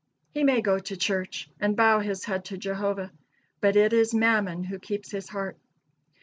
He 0.31 0.43
may 0.43 0.61
go 0.61 0.79
to 0.79 0.97
church 0.97 1.47
and 1.59 1.75
bow 1.75 1.99
his 1.99 2.23
head 2.25 2.45
to 2.45 2.57
Jehovah, 2.57 3.11
but 3.59 3.75
it 3.75 3.93
is 3.93 4.15
Mammon 4.15 4.63
who 4.63 4.79
keeps 4.79 5.11
his 5.11 5.29
heart. 5.29 5.59